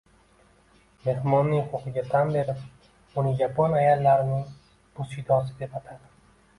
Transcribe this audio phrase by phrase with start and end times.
[1.03, 2.65] Mehmonning xulqiga tan berib,
[3.23, 4.45] uni yapon ayollarining
[4.99, 6.17] busidosi deb atadi